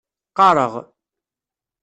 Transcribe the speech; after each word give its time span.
Qqareɣ. 0.31 0.73